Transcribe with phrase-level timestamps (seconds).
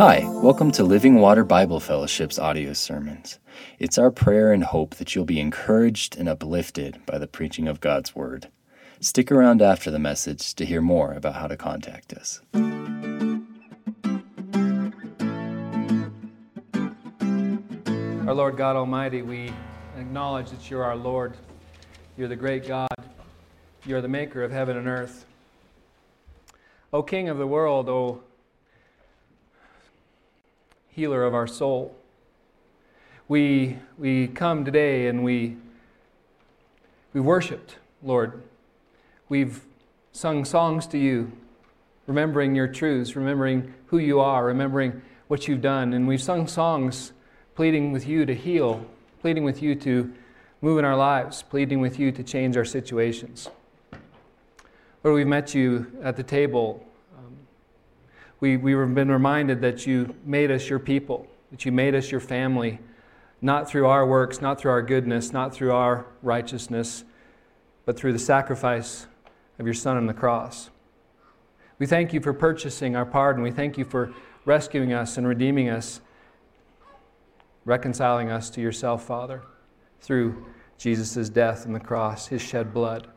[0.00, 3.38] Hi, welcome to Living Water Bible Fellowship's audio sermons.
[3.78, 7.82] It's our prayer and hope that you'll be encouraged and uplifted by the preaching of
[7.82, 8.48] God's Word.
[8.98, 12.40] Stick around after the message to hear more about how to contact us.
[18.26, 19.52] Our Lord God Almighty, we
[19.98, 21.36] acknowledge that you're our Lord.
[22.16, 22.88] You're the great God.
[23.84, 25.26] You're the maker of heaven and earth.
[26.92, 28.20] O King of the world, O
[30.88, 31.96] healer of our soul.
[33.28, 35.56] We, we come today and we,
[37.12, 38.42] we worshiped, Lord.
[39.28, 39.62] We've
[40.10, 41.30] sung songs to you,
[42.08, 45.92] remembering your truths, remembering who you are, remembering what you've done.
[45.94, 47.12] And we've sung songs
[47.54, 48.84] pleading with you to heal,
[49.20, 50.12] pleading with you to
[50.60, 53.48] move in our lives, pleading with you to change our situations.
[55.02, 56.84] Lord, we've met you at the table
[57.16, 57.34] um,
[58.38, 62.20] we, we've been reminded that you made us your people, that you made us your
[62.20, 62.80] family,
[63.40, 67.04] not through our works, not through our goodness, not through our righteousness,
[67.86, 69.06] but through the sacrifice
[69.58, 70.68] of your Son on the cross.
[71.78, 73.42] We thank you for purchasing our pardon.
[73.42, 74.12] We thank you for
[74.44, 76.02] rescuing us and redeeming us,
[77.64, 79.40] reconciling us to yourself, Father,
[80.02, 80.44] through
[80.76, 83.08] Jesus' death on the cross, his shed blood.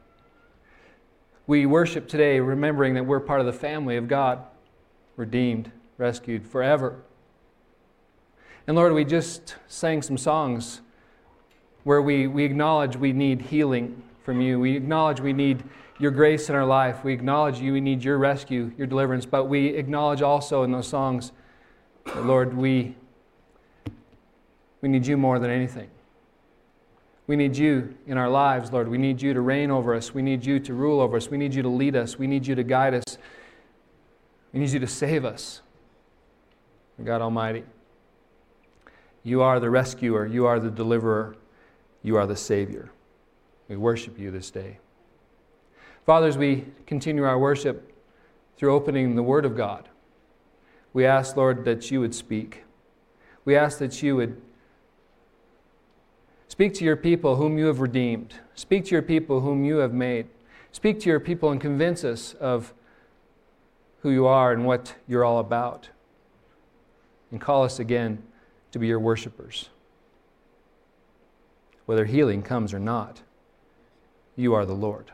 [1.46, 4.44] We worship today remembering that we're part of the family of God
[5.18, 7.02] redeemed, rescued forever.
[8.66, 10.80] And Lord, we just sang some songs
[11.84, 14.58] where we, we acknowledge we need healing from you.
[14.58, 15.64] We acknowledge we need
[16.00, 17.04] your grace in our life.
[17.04, 19.26] We acknowledge you, we need your rescue, your deliverance.
[19.26, 21.34] But we acknowledge also in those songs
[22.06, 22.96] that, Lord, we,
[24.82, 25.90] we need you more than anything.
[27.26, 28.90] We need you in our lives, Lord.
[28.90, 30.14] We need you to reign over us.
[30.14, 31.30] We need you to rule over us.
[31.30, 32.18] We need you to lead us.
[32.18, 33.18] We need you to guide us.
[34.52, 35.62] We need you to save us.
[37.04, 37.64] God Almighty,
[39.24, 41.36] you are the rescuer, you are the deliverer,
[42.04, 42.92] you are the Savior.
[43.68, 44.78] We worship you this day.
[46.06, 47.92] Father, as we continue our worship
[48.58, 49.90] through opening the Word of God,
[50.92, 52.64] we ask, Lord, that you would speak.
[53.46, 54.40] We ask that you would
[56.54, 58.36] speak to your people whom you have redeemed.
[58.54, 60.28] Speak to your people whom you have made.
[60.72, 62.76] Speak to your people and convince us of
[64.04, 65.90] who you are and what you're all about.
[67.32, 68.22] And call us again
[68.72, 69.70] to be your worshipers.
[71.88, 73.24] Whether healing comes or not,
[74.36, 75.12] you are the Lord.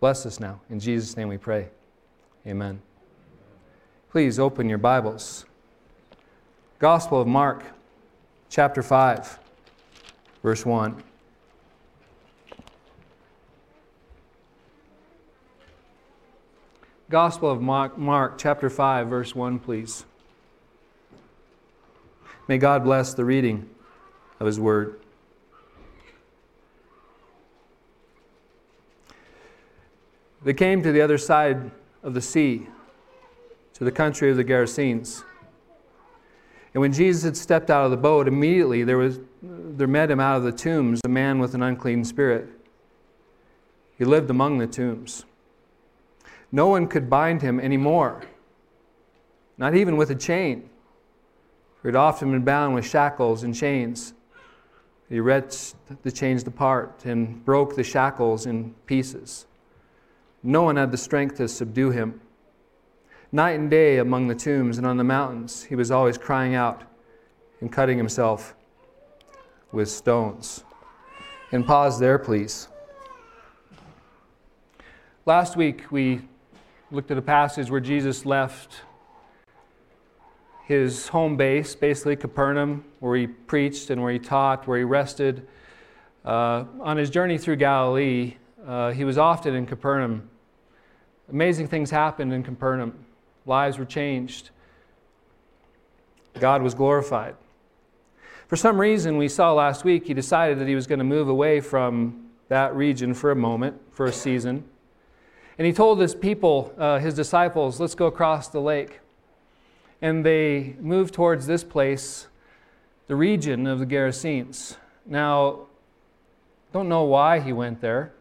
[0.00, 0.62] Bless us now.
[0.70, 1.68] In Jesus' name we pray.
[2.46, 2.80] Amen.
[4.10, 5.44] Please open your Bibles.
[6.78, 7.62] Gospel of Mark,
[8.50, 9.38] chapter 5,
[10.42, 11.02] verse 1.
[17.08, 20.04] Gospel of Mark, Mark, chapter 5, verse 1, please.
[22.48, 23.70] May God bless the reading
[24.40, 25.00] of His Word.
[30.42, 31.70] They came to the other side
[32.02, 32.66] of the sea,
[33.74, 35.22] to the country of the Gerasenes.
[36.72, 40.20] And when Jesus had stepped out of the boat, immediately there, was, there met him
[40.20, 42.48] out of the tombs a man with an unclean spirit.
[43.98, 45.24] He lived among the tombs.
[46.52, 48.22] No one could bind him anymore,
[49.58, 50.68] not even with a chain.
[51.76, 54.14] For he had often been bound with shackles and chains.
[55.08, 59.46] He wrenched the chains apart and broke the shackles in pieces.
[60.42, 62.20] No one had the strength to subdue him.
[63.32, 66.82] Night and day among the tombs and on the mountains, he was always crying out
[67.60, 68.56] and cutting himself
[69.70, 70.64] with stones.
[71.52, 72.66] And pause there, please.
[75.26, 76.22] Last week, we
[76.90, 78.80] looked at a passage where Jesus left
[80.64, 85.46] his home base, basically Capernaum, where he preached and where he taught, where he rested.
[86.24, 88.34] Uh, on his journey through Galilee,
[88.66, 90.28] uh, he was often in Capernaum.
[91.28, 93.04] Amazing things happened in Capernaum.
[93.46, 94.50] Lives were changed.
[96.38, 97.34] God was glorified.
[98.48, 101.28] For some reason, we saw last week, he decided that he was going to move
[101.28, 104.64] away from that region for a moment, for a season.
[105.56, 109.00] And he told his people, uh, his disciples, let's go across the lake.
[110.02, 112.26] And they moved towards this place,
[113.06, 114.76] the region of the Gerasenes.
[115.06, 115.66] Now,
[116.72, 118.12] don't know why he went there.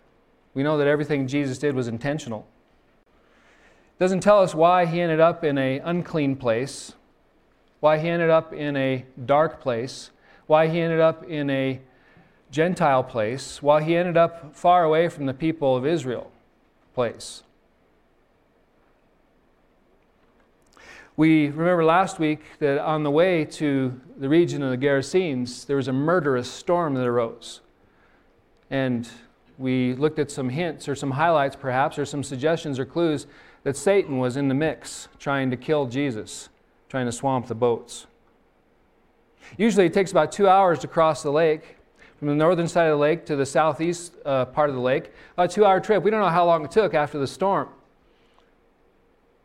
[0.54, 2.46] We know that everything Jesus did was intentional.
[4.00, 6.94] Doesn't tell us why he ended up in an unclean place,
[7.82, 10.12] why he ended up in a dark place,
[10.48, 11.82] why he ended up in a
[12.50, 16.32] Gentile place, why he ended up far away from the people of Israel.
[16.94, 17.44] place.
[21.16, 25.76] We remember last week that on the way to the region of the Gerasenes, there
[25.76, 27.60] was a murderous storm that arose.
[28.70, 29.08] And
[29.58, 33.28] we looked at some hints or some highlights, perhaps, or some suggestions or clues
[33.64, 36.50] that Satan was in the mix trying to kill Jesus,
[36.90, 38.08] trying to swamp the boats.
[39.58, 41.78] Usually it takes about two hours to cross the lake
[42.18, 45.12] from the northern side of the lake to the southeast uh, part of the lake.
[45.38, 46.04] A two hour trip.
[46.04, 47.70] We don't know how long it took after the storm.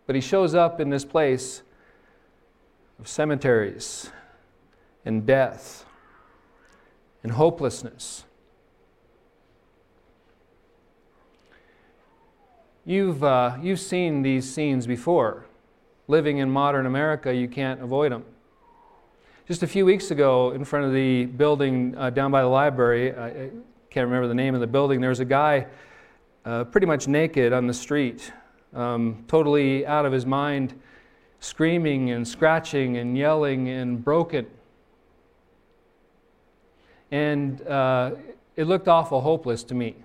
[0.07, 1.63] But he shows up in this place
[2.99, 4.11] of cemeteries
[5.05, 5.87] and death
[7.23, 8.25] and hopelessness.
[12.87, 15.47] You've, uh, you've seen these scenes before.
[16.07, 18.25] Living in modern America, you can't avoid them.
[19.49, 23.17] Just a few weeks ago, in front of the building uh, down by the library,
[23.17, 23.51] I
[23.91, 25.67] can't remember the name of the building, there was a guy
[26.45, 28.33] uh, pretty much naked on the street
[28.75, 30.79] um, totally out of his mind,
[31.41, 34.47] screaming and scratching and yelling and broken.
[37.11, 38.13] And uh,
[38.57, 40.04] it looked awful hopeless to me.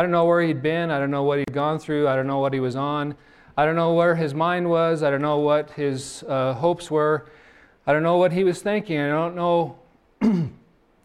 [0.00, 0.90] I don't know where he'd been.
[0.90, 2.08] I don't know what he'd gone through.
[2.08, 3.14] I don't know what he was on.
[3.54, 5.02] I don't know where his mind was.
[5.02, 7.28] I don't know what his uh, hopes were.
[7.86, 8.98] I don't know what he was thinking.
[8.98, 9.76] I don't know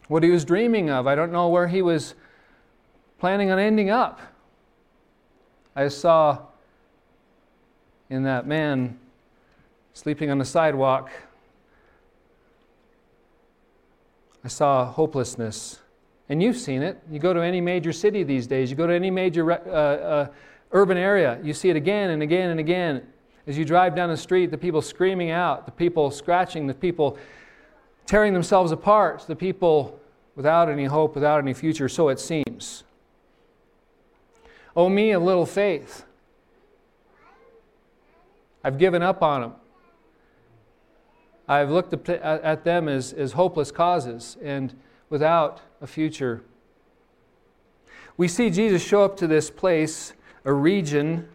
[0.08, 1.06] what he was dreaming of.
[1.06, 2.14] I don't know where he was
[3.18, 4.18] planning on ending up.
[5.76, 6.38] I saw
[8.08, 8.98] in that man
[9.92, 11.10] sleeping on the sidewalk,
[14.42, 15.80] I saw hopelessness.
[16.28, 17.00] And you've seen it.
[17.10, 20.28] You go to any major city these days, you go to any major uh, uh,
[20.72, 23.06] urban area, you see it again and again and again.
[23.46, 27.16] As you drive down the street, the people screaming out, the people scratching, the people
[28.06, 30.00] tearing themselves apart, the people
[30.34, 32.82] without any hope, without any future, so it seems.
[34.74, 36.04] Oh, me, a little faith.
[38.64, 39.52] I've given up on them.
[41.48, 44.74] I've looked at them as, as hopeless causes and
[45.08, 46.42] without a future.
[48.16, 50.14] We see Jesus show up to this place,
[50.44, 51.28] a region.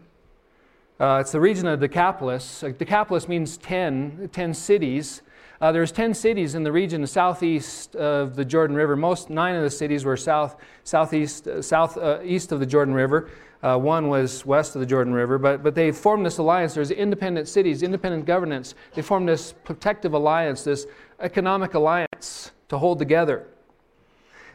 [0.98, 2.64] Uh, it's the region of Decapolis.
[2.76, 5.22] Decapolis means 10, 10 cities.
[5.60, 8.96] Uh, there's 10 cities in the region southeast of the Jordan River.
[8.96, 12.94] Most nine of the cities were south, southeast, uh, south, uh, east of the Jordan
[12.94, 13.30] River.
[13.62, 16.74] Uh, one was west of the Jordan River, but, but they formed this alliance.
[16.74, 18.74] There's independent cities, independent governance.
[18.92, 20.86] They formed this protective alliance, this
[21.20, 23.46] economic alliance to hold together.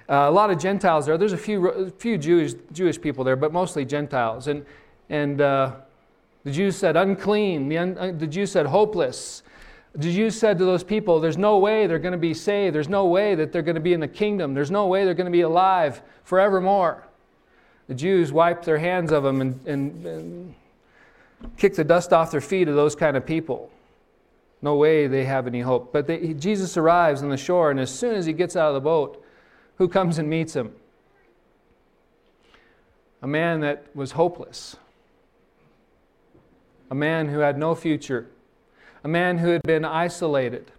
[0.10, 1.18] Uh, a lot of Gentiles there.
[1.18, 4.48] There's a few, a few Jewish, Jewish people there, but mostly Gentiles.
[4.48, 4.66] And,
[5.10, 5.76] and uh,
[6.46, 9.44] the Jews said unclean, the, un, uh, the Jews said hopeless,
[9.94, 12.76] the Jews said to those people, There's no way they're going to be saved.
[12.76, 14.54] There's no way that they're going to be in the kingdom.
[14.54, 17.04] There's no way they're going to be alive forevermore.
[17.88, 20.56] The Jews wiped their hands of them and, and, and
[21.58, 23.72] kicked the dust off their feet of those kind of people.
[24.62, 25.92] No way they have any hope.
[25.92, 28.74] But they, Jesus arrives on the shore, and as soon as he gets out of
[28.76, 29.24] the boat,
[29.78, 30.74] who comes and meets him?
[33.22, 34.76] A man that was hopeless,
[36.92, 38.28] a man who had no future
[39.08, 40.70] a man who had been isolated,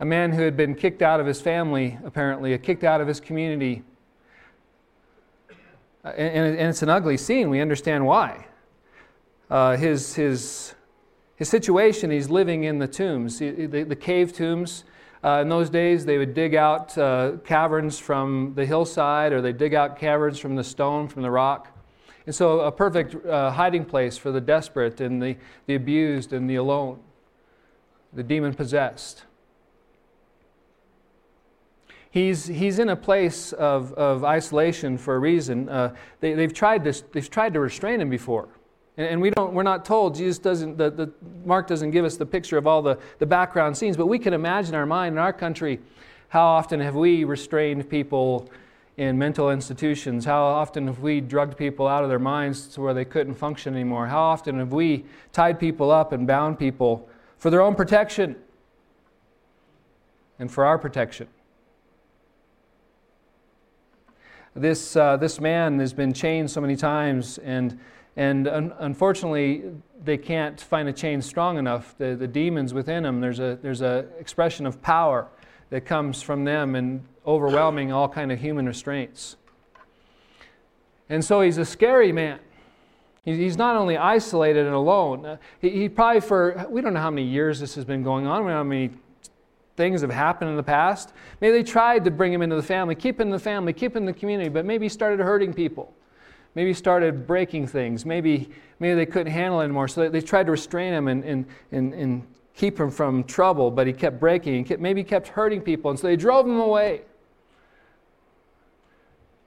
[0.00, 3.20] a man who had been kicked out of his family, apparently, kicked out of his
[3.20, 3.82] community.
[6.02, 7.50] Uh, and, it's an ugly scene.
[7.50, 8.46] We understand why.
[9.50, 10.74] Uh, his, his,
[11.36, 14.84] his situation, he's living in the tombs, the, the cave tombs.
[15.26, 19.52] Uh, in those days, they would dig out uh, caverns from the hillside or they
[19.52, 21.76] dig out caverns from the stone, from the rock.
[22.26, 26.48] And so, a perfect uh, hiding place for the desperate and the, the abused and
[26.48, 27.00] the alone
[28.12, 29.24] the demon possessed.
[32.10, 35.68] He's, he's in a place of, of isolation for a reason.
[35.68, 38.48] Uh, they, have tried to, they've tried to restrain him before.
[38.96, 41.12] And, and, we don't, we're not told, Jesus doesn't, the, the,
[41.44, 44.32] Mark doesn't give us the picture of all the, the background scenes, but we can
[44.32, 45.80] imagine our mind in our country
[46.28, 48.50] how often have we restrained people
[48.96, 50.24] in mental institutions?
[50.24, 53.74] How often have we drugged people out of their minds to where they couldn't function
[53.74, 54.06] anymore?
[54.06, 58.36] How often have we tied people up and bound people for their own protection
[60.38, 61.28] and for our protection.
[64.54, 67.78] This, uh, this man has been chained so many times, and,
[68.16, 69.64] and un- unfortunately,
[70.04, 71.94] they can't find a chain strong enough.
[71.98, 75.28] The, the demons within them, there's an there's a expression of power
[75.70, 79.36] that comes from them and overwhelming all kind of human restraints.
[81.08, 82.38] And so he's a scary man.
[83.24, 87.10] He's not only isolated and alone, uh, he, he, probably for, we don't know how
[87.10, 88.90] many years this has been going on, we don't know how many
[89.76, 91.12] things have happened in the past.
[91.40, 93.96] Maybe they tried to bring him into the family, keep him in the family, keep
[93.96, 95.92] him in the community, but maybe he started hurting people.
[96.56, 98.04] Maybe started breaking things.
[98.04, 98.48] Maybe,
[98.80, 99.86] maybe they couldn't handle it anymore.
[99.86, 103.70] So they, they tried to restrain him and, and, and, and keep him from trouble,
[103.70, 104.64] but he kept breaking.
[104.64, 105.90] Kept, maybe kept hurting people.
[105.90, 107.02] And so they drove him away.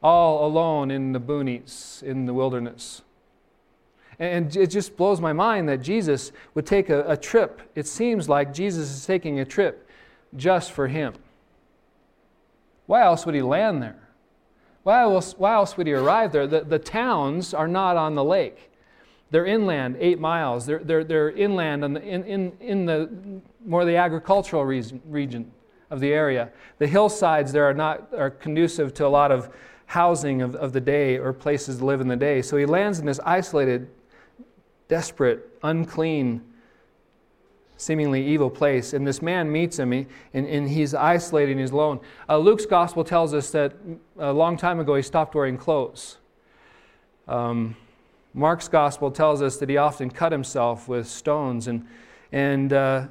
[0.02, 3.02] All alone in the boonies, in the wilderness.
[4.20, 7.62] And it just blows my mind that Jesus would take a, a trip.
[7.74, 9.90] It seems like Jesus is taking a trip
[10.36, 11.16] just for him.
[12.86, 14.09] Why else would he land there?
[14.84, 16.48] Why else, why else would he arrive there?
[16.48, 18.72] The, the towns are not on the lake.
[19.32, 20.66] They're inland, eight miles.
[20.66, 23.10] They're, they're, they're inland in, in, in the
[23.66, 25.52] more the agricultural region, region
[25.90, 26.50] of the area.
[26.80, 29.50] The hillsides there are not are conducive to a lot of
[29.86, 32.42] housing of, of the day or places to live in the day.
[32.42, 33.90] So he lands in this isolated,
[34.88, 36.42] desperate, unclean
[37.80, 38.94] seemingly evil place.
[38.94, 42.02] And this man meets him, and, and he's isolated and he's alone.
[42.28, 43.74] Uh, Luke's gospel tells us that
[44.20, 46.18] a long time ago he stopped wearing clothes.
[47.28, 47.78] Um,
[48.34, 51.68] Mark's gospel tells us that he often cut himself with stones.
[51.68, 51.88] And,
[52.32, 53.08] and uh,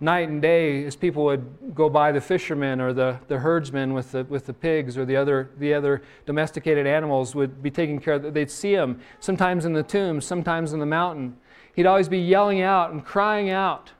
[0.00, 4.10] night and day, as people would go by the fishermen or the, the herdsmen with
[4.10, 8.14] the, with the pigs or the other, the other domesticated animals, would be taken care
[8.14, 8.34] of.
[8.34, 11.36] They'd see him sometimes in the tomb, sometimes in the mountain.
[11.74, 13.92] He'd always be yelling out and crying out.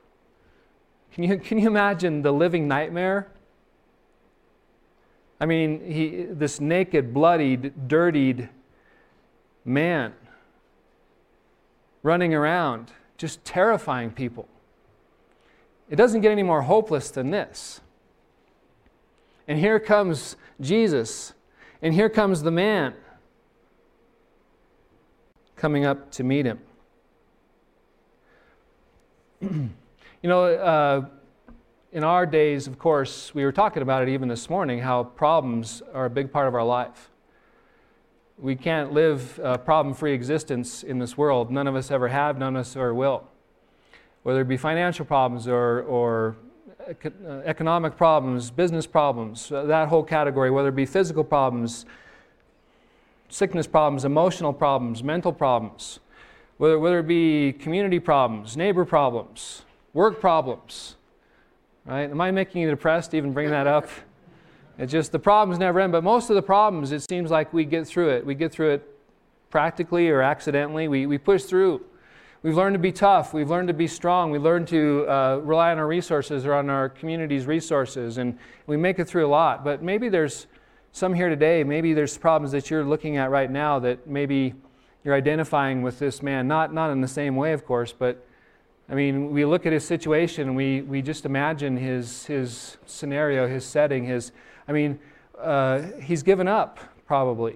[1.13, 3.27] Can you, can you imagine the living nightmare?
[5.39, 8.49] I mean, he, this naked, bloodied, dirtied
[9.65, 10.13] man
[12.03, 14.47] running around, just terrifying people.
[15.89, 17.81] It doesn't get any more hopeless than this.
[19.47, 21.33] And here comes Jesus,
[21.81, 22.93] and here comes the man
[25.55, 26.59] coming up to meet him.
[30.23, 31.05] you know, uh,
[31.91, 35.83] in our days, of course, we were talking about it even this morning how problems
[35.93, 37.11] are a big part of our life.
[38.37, 41.51] We can't live a problem free existence in this world.
[41.51, 43.23] None of us ever have, none of us ever will.
[44.23, 46.35] Whether it be financial problems or, or
[46.87, 51.85] uh, economic problems, business problems, uh, that whole category, whether it be physical problems,
[53.29, 55.99] sickness problems, emotional problems, mental problems
[56.57, 60.95] whether, whether it be community problems, neighbor problems, work problems.
[61.85, 62.09] Right?
[62.09, 63.87] Am I making you depressed even bringing that up?
[64.77, 67.63] It's just the problems never end, but most of the problems, it seems like we
[67.63, 68.25] get through it.
[68.25, 68.99] We get through it
[69.49, 70.89] practically or accidentally.
[70.89, 71.81] We, we push through.
[72.43, 73.33] We've learned to be tough.
[73.33, 74.31] We've learned to be strong.
[74.31, 78.75] We learn to uh, rely on our resources or on our community's resources, and we
[78.75, 79.63] make it through a lot.
[79.63, 80.47] But maybe there's
[80.91, 84.53] some here today, maybe there's problems that you're looking at right now that maybe
[85.05, 88.25] you're identifying with this man, not, not in the same way, of course, but
[88.89, 93.47] I mean, we look at his situation and we, we just imagine his, his scenario,
[93.47, 94.31] his setting, his,
[94.67, 94.99] I mean,
[95.39, 97.55] uh, he's given up, probably.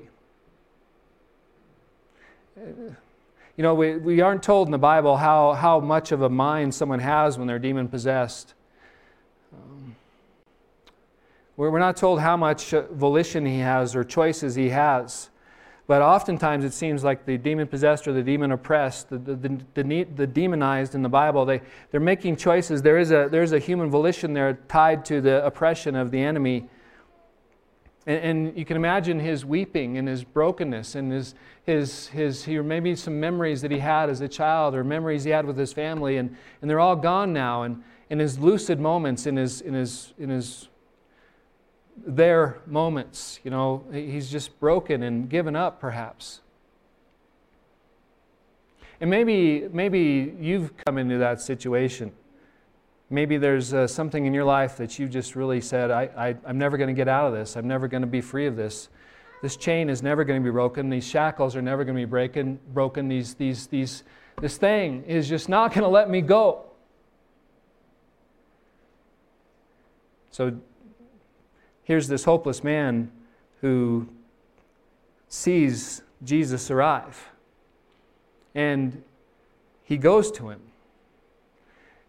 [2.56, 6.74] You know, we, we aren't told in the Bible how, how much of a mind
[6.75, 8.53] someone has when they're demon possessed.
[9.53, 9.96] Um,
[11.58, 15.29] we're, we're not told how much volition he has or choices he has.
[15.89, 20.03] But oftentimes it seems like the demon possessed or the demon oppressed, the, the, the,
[20.03, 22.84] the, demonized in the Bible, they, they're making choices.
[22.84, 26.22] There is, a, there is a human volition there tied to the oppression of the
[26.22, 26.69] enemy.
[28.05, 32.63] And, and you can imagine his weeping and his brokenness and his, his, his, his,
[32.63, 35.74] maybe some memories that he had as a child or memories he had with his
[35.74, 37.63] family, and, and they're all gone now.
[37.63, 40.68] And in his lucid moments, in his, in his, in his
[42.06, 43.39] their moments.
[43.44, 46.41] You know, he's just broken and given up, perhaps.
[49.01, 52.12] And maybe, maybe you've come into that situation.
[53.10, 56.58] Maybe there's uh, something in your life that you just really said, I, I, I'm
[56.58, 57.56] never going to get out of this.
[57.56, 58.89] I'm never going to be free of this.
[59.41, 60.89] This chain is never going to be broken.
[60.89, 63.08] These shackles are never going to be breaking, broken.
[63.08, 64.03] These, these, these,
[64.41, 66.65] this thing is just not going to let me go.
[70.32, 70.60] So
[71.89, 73.10] here's this hopeless man
[73.62, 74.08] who
[75.27, 77.31] sees Jesus arrive.
[78.53, 79.01] And
[79.84, 80.62] he goes to him.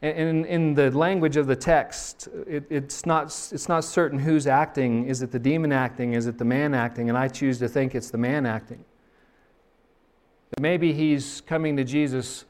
[0.03, 5.07] And in, the language of the text, it, it's, not, it's not certain who's acting.
[5.07, 6.13] Is it the demon acting?
[6.13, 7.09] Is it the man acting?
[7.09, 8.85] And I choose to think it's the man acting.
[10.51, 12.45] But maybe he's coming to Jesus,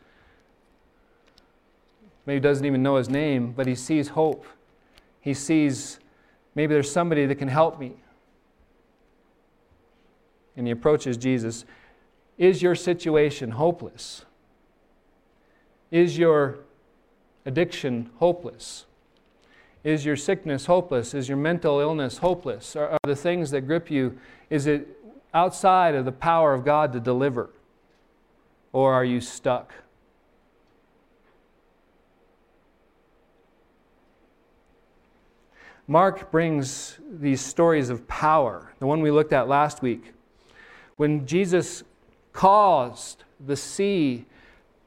[2.27, 4.45] maybe doesn't even know his name, but he sees hope.
[5.21, 6.00] He sees
[6.61, 7.95] Maybe there's somebody that can help me.
[10.59, 11.65] And he approaches Jesus.
[12.37, 14.27] Is your situation hopeless?
[15.91, 16.59] Is your
[17.47, 18.85] addiction hopeless?
[19.85, 21.15] Is your sickness hopeless?
[21.15, 22.77] Is your mental illness hopeless?
[22.77, 24.19] Are, are the things that grip you,
[24.51, 24.87] is it,
[25.33, 27.49] outside of the power of God to deliver?
[28.75, 29.73] Or are you stuck?
[35.91, 40.13] Mark brings these stories of power, the one we looked at last week.
[40.95, 41.83] When Jesus
[42.33, 44.25] caused the sea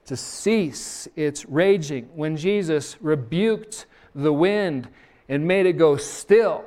[0.06, 4.88] to cease its raging, when Jesus rebuked the wind
[5.28, 6.64] and made it go still,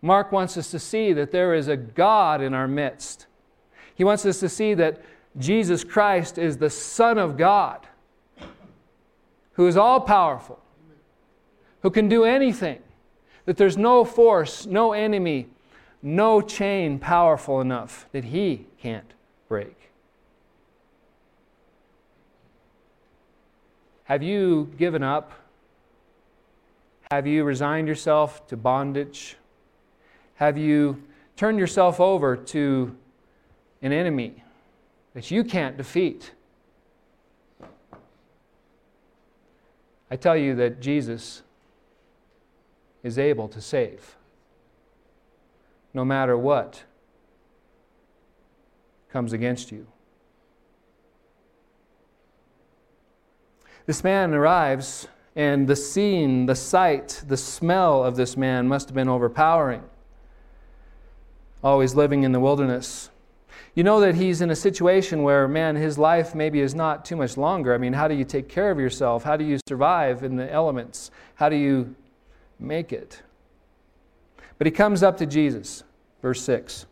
[0.00, 3.26] Mark wants us to see that there is a God in our midst.
[3.94, 5.02] He wants us to see that
[5.36, 7.86] Jesus Christ is the Son of God,
[9.52, 10.58] who is all powerful,
[11.82, 12.80] who can do anything,
[13.44, 15.48] that there's no force, no enemy,
[16.02, 19.12] no chain powerful enough that he can't
[19.48, 19.90] break.
[24.04, 25.32] Have you given up?
[27.10, 29.36] Have you resigned yourself to bondage?
[30.34, 31.02] Have you
[31.36, 32.96] turned yourself over to
[33.82, 34.42] an enemy
[35.14, 36.32] that you can't defeat?
[40.10, 41.42] I tell you that Jesus
[43.02, 44.16] is able to save
[45.92, 46.84] no matter what
[49.10, 49.86] comes against you.
[53.86, 58.94] This man arrives, and the scene, the sight, the smell of this man must have
[58.94, 59.82] been overpowering
[61.62, 63.10] always living in the wilderness.
[63.74, 67.16] You know that he's in a situation where, man, his life maybe is not too
[67.16, 67.74] much longer.
[67.74, 69.22] I mean, how do you take care of yourself?
[69.22, 71.10] How do you survive in the elements?
[71.34, 71.94] How do you
[72.60, 73.22] make it?
[74.58, 75.84] But he comes up to Jesus,
[76.20, 76.86] verse 6.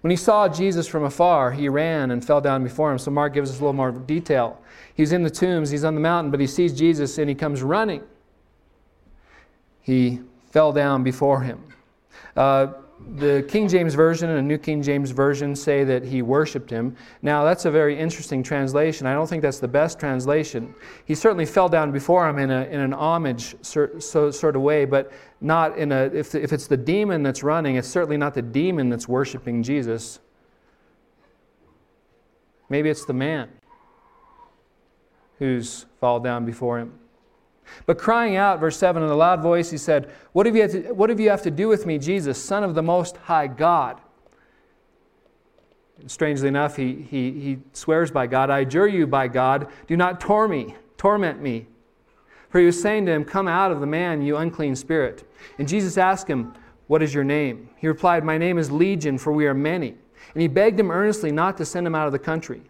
[0.00, 2.98] When he saw Jesus from afar, he ran and fell down before him.
[2.98, 4.60] So Mark gives us a little more detail.
[4.94, 7.62] He's in the tombs, he's on the mountain, but he sees Jesus and he comes
[7.62, 8.02] running.
[9.80, 10.20] He
[10.50, 11.62] fell down before him.
[12.36, 12.68] Uh,
[13.16, 16.96] the King James Version and New King James Version say that he worshiped him.
[17.20, 19.06] Now, that's a very interesting translation.
[19.06, 20.74] I don't think that's the best translation.
[21.04, 24.62] He certainly fell down before him in, a, in an homage sort, so, sort of
[24.62, 28.34] way, but not in a, if, if it's the demon that's running, it's certainly not
[28.34, 30.20] the demon that's worshiping Jesus.
[32.68, 33.50] Maybe it's the man
[35.38, 36.98] who's fallen down before him.
[37.86, 40.92] But crying out, verse 7, in a loud voice, he said, what have, you to,
[40.92, 44.00] what have you have to do with me, Jesus, Son of the Most High God?
[46.00, 49.96] And strangely enough, he, he, he swears by God, I adjure you by God, do
[49.96, 51.66] not tor me, torment me.
[52.50, 55.24] For he was saying to him, Come out of the man, you unclean spirit.
[55.58, 56.54] And Jesus asked him,
[56.86, 57.70] What is your name?
[57.76, 59.94] He replied, My name is Legion, for we are many.
[60.34, 62.62] And he begged him earnestly not to send him out of the country.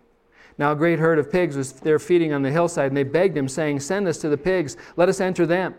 [0.62, 3.36] Now a great herd of pigs was there feeding on the hillside, and they begged
[3.36, 5.74] him, saying, Send us to the pigs, let us enter them.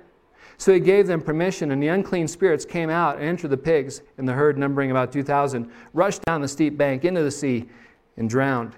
[0.58, 4.02] So he gave them permission, and the unclean spirits came out and entered the pigs,
[4.18, 7.70] and the herd, numbering about 2,000, rushed down the steep bank into the sea
[8.18, 8.76] and drowned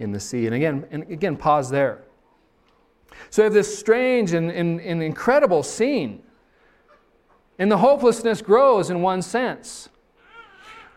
[0.00, 0.44] in the sea.
[0.44, 2.02] And again, and again pause there.
[3.30, 6.24] So you have this strange and, and, and incredible scene.
[7.58, 9.88] And the hopelessness grows in one sense.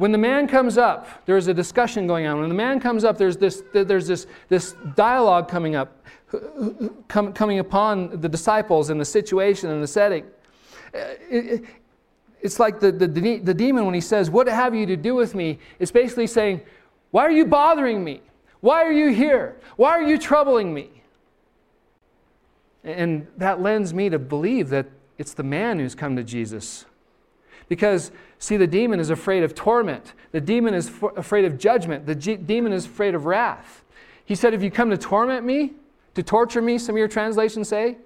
[0.01, 2.39] When the man comes up, there's a discussion going on.
[2.39, 6.03] When the man comes up, there's this, there's this, this dialogue coming up,
[7.07, 10.25] coming upon the disciples and the situation and the setting.
[10.91, 11.59] Uh,
[12.41, 13.05] it's like the, the,
[13.43, 15.59] the demon, when he says, What have you to do with me?
[15.77, 16.61] It's basically saying,
[17.11, 18.21] Why are you bothering me?
[18.61, 19.57] Why are you here?
[19.75, 20.89] Why are you troubling me?
[22.83, 24.87] And that lends me to believe that
[25.19, 26.87] it's the man who's come to Jesus.
[27.71, 30.13] Because See, the demon is afraid of torment.
[30.31, 32.07] The demon is afraid of judgment.
[32.07, 33.83] The G- demon is afraid of wrath.
[34.25, 35.73] He said, If you come to torment me,
[36.15, 37.97] to torture me, some of your translations say.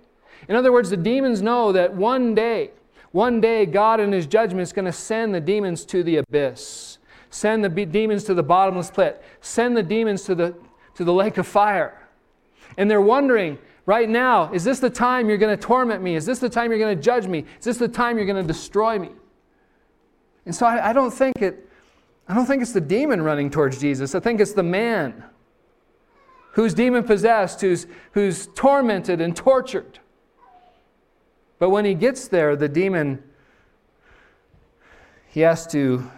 [0.49, 2.71] In other words, the demons know that one day,
[3.13, 6.97] one day, God in His judgment is going to send the demons to the abyss,
[7.29, 10.53] send the be- demons to the bottomless pit, send the demons to the,
[10.95, 11.97] to the lake of fire.
[12.77, 16.17] And they're wondering, right now, is this the time you're going to torment me?
[16.17, 17.45] Is this the time you're going to judge me?
[17.57, 19.11] Is this the time you're going to destroy me?
[20.45, 21.69] And so I, I don't think it,
[22.27, 24.15] I don't think it's the demon running towards Jesus.
[24.15, 25.23] I think it's the man
[26.51, 29.99] who's demon possessed, who's, who's tormented and tortured.
[31.59, 33.23] But when he gets there, the demon,
[35.27, 36.09] he has to,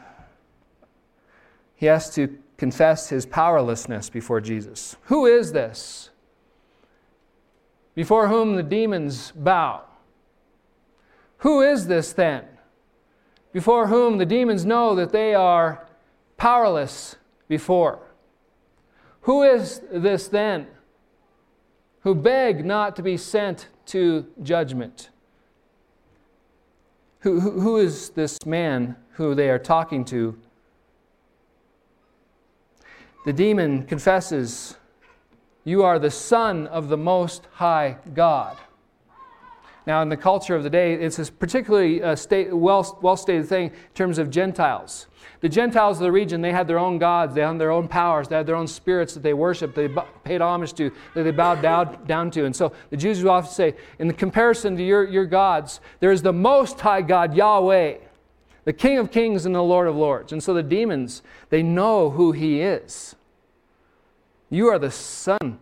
[1.76, 4.96] he has to confess his powerlessness before Jesus.
[5.06, 6.10] Who is this?
[7.96, 9.84] Before whom the demons bow.
[11.40, 12.46] Who is this then?
[13.58, 15.88] Before whom the demons know that they are
[16.38, 17.15] powerless
[17.48, 17.98] before.
[19.22, 20.67] Who is this then
[22.02, 25.10] who beg not to be sent to judgment?
[27.22, 30.38] Who, who, who is this man who they are talking to
[33.26, 34.78] the demon confesses,
[35.63, 38.56] You are the Son of the Most High God.
[39.88, 43.47] Now, in the culture of the day, it's a particularly uh, state, well, well stated
[43.47, 45.08] thing in terms of Gentiles.
[45.39, 48.28] The Gentiles of the region, they had their own gods, they had their own powers,
[48.28, 49.88] they had their own spirits that they worshiped, they
[50.26, 52.43] paid homage to, that they bowed down, down to.
[52.43, 56.12] And so the Jews would often say, in the comparison to your, your gods, there
[56.12, 58.00] is the Most High God, Yahweh,
[58.65, 60.34] the King of kings and the Lord of lords.
[60.34, 63.15] And so the demons, they know who He is.
[64.50, 65.60] You are the Son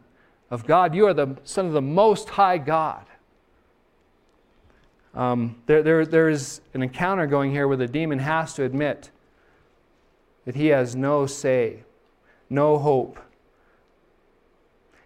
[0.50, 3.06] of God, you are the Son of the Most High God.
[5.16, 9.12] Um, there, there, there is an encounter going here where the demon has to admit
[10.44, 11.84] that he has no say,
[12.50, 13.18] no hope.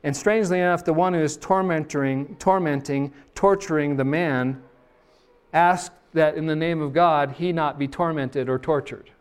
[0.04, 4.62] And strangely enough, the one who is tormenting, tormenting, torturing the man
[5.54, 9.12] asks that in the name of God he not be tormented or tortured.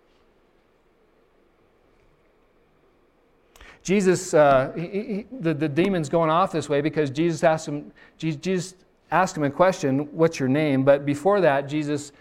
[3.83, 7.93] Jesus, uh, he, he, the, the demon's going off this way because Jesus asked him,
[8.19, 8.75] Jesus
[9.11, 10.85] asked him a question, What's your name?
[10.85, 12.13] But before that, Jesus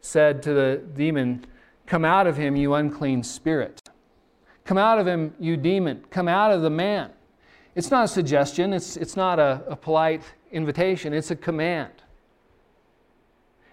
[0.00, 1.44] said to the demon,
[1.86, 3.88] Come out of him, you unclean spirit.
[4.64, 6.04] Come out of him, you demon.
[6.10, 7.10] Come out of the man.
[7.74, 11.92] It's not a suggestion, it's, it's not a, a polite invitation, it's a command.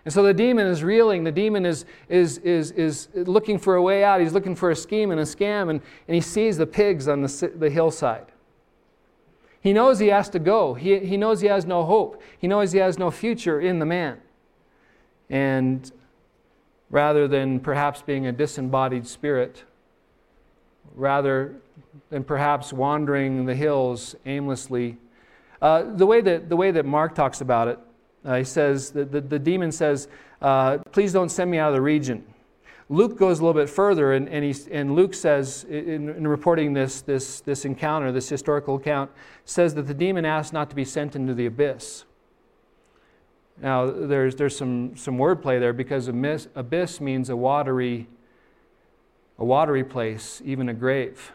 [0.06, 1.24] And so the demon is reeling.
[1.24, 4.22] The demon is, is, is, is looking for a way out.
[4.22, 7.22] He's looking for a scheme and a scam, and, and he sees the pigs on
[7.22, 8.26] the, the hillside.
[9.62, 10.74] He knows he has to go.
[10.74, 12.22] He, he knows he has no hope.
[12.38, 14.20] He knows he has no future in the man.
[15.30, 15.92] And
[16.90, 19.64] rather than perhaps being a disembodied spirit,
[20.96, 21.56] rather
[22.10, 24.98] than perhaps wandering the hills aimlessly.
[25.62, 27.80] Uh, the, way that, the way that Mark talks about it,
[28.26, 30.08] uh, he says, that the, the demon says,
[30.42, 32.24] uh, Please don't send me out of the region.
[32.92, 36.74] Luke goes a little bit further, and, and, he, and Luke says, in, in, reporting
[36.74, 39.12] this, this, this encounter, this historical account,
[39.46, 42.06] says that the demon asked not to be sent into the abyss.
[43.62, 48.08] Now, there's, there's some, some wordplay there because abyss, abyss means a watery,
[49.38, 51.32] a watery place, even a grave.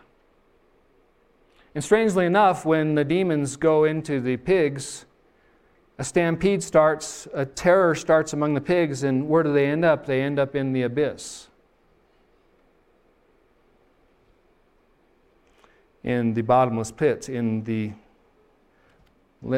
[1.73, 5.07] And strangely enough, when the demons go into the pigs,
[5.99, 10.07] a stampede starts, a terror starts among the pigs, and where do they end up?
[10.07, 11.49] They end up in the abyss.
[16.03, 17.93] In the bottomless pit, in the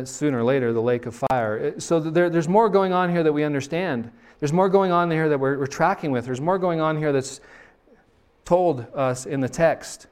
[0.05, 1.79] sooner or later the lake of fire.
[1.81, 4.11] So there, there's more going on here that we understand.
[4.41, 6.27] There's more going on here that we're, we're tracking with.
[6.27, 7.41] There's more going on here that's
[8.45, 10.07] told us in the text.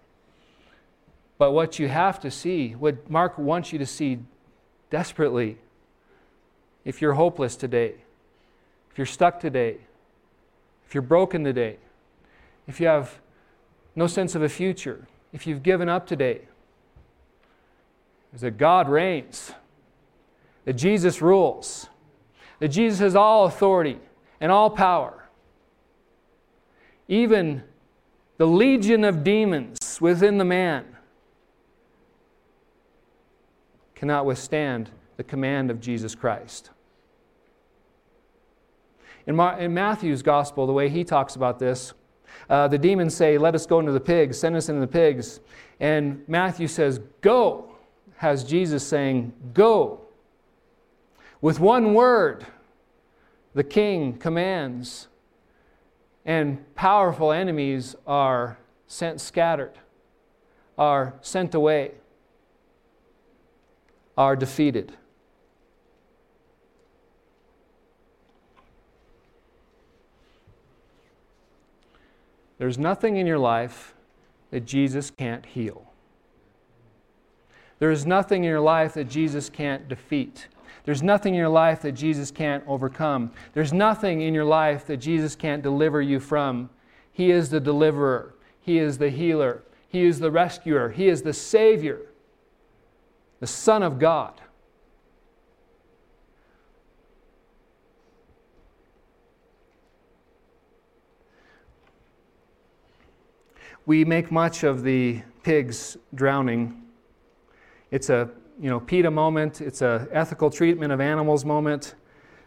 [1.38, 4.20] But what you have to see, what Mark wants you to see
[4.90, 5.58] desperately,
[6.84, 7.94] if you're hopeless today,
[8.90, 9.78] if you're stuck today,
[10.86, 11.78] if you're broken today,
[12.66, 13.18] if you have
[13.96, 16.42] no sense of a future, if you've given up today,
[18.34, 19.52] is that God reigns
[20.64, 21.88] that Jesus rules,
[22.58, 23.98] that Jesus has all authority
[24.40, 25.28] and all power.
[27.06, 27.62] Even
[28.38, 30.84] the legion of demons within the man
[33.94, 36.70] cannot withstand the command of Jesus Christ.
[39.26, 41.94] In, in Matthew's gospel, the way he talks about this,
[42.48, 45.40] uh, the demons say, Let us go into the pigs, send us into the pigs.
[45.80, 47.74] And Matthew says, Go,
[48.16, 50.00] has Jesus saying, Go.
[51.40, 52.46] With one word,
[53.54, 55.08] the king commands,
[56.24, 59.78] and powerful enemies are sent scattered,
[60.78, 61.92] are sent away,
[64.16, 64.92] are defeated.
[72.58, 73.94] There's nothing in your life
[74.50, 75.90] that Jesus can't heal.
[77.78, 80.48] There is nothing in your life that Jesus can't defeat.
[80.84, 83.32] There's nothing in your life that Jesus can't overcome.
[83.54, 86.70] There's nothing in your life that Jesus can't deliver you from.
[87.12, 91.32] He is the deliverer, He is the healer, He is the rescuer, He is the
[91.32, 92.00] Savior,
[93.40, 94.40] the Son of God.
[103.86, 106.82] We make much of the pigs drowning.
[107.90, 111.94] It's a you know, PETA moment, it's an ethical treatment of animals moment.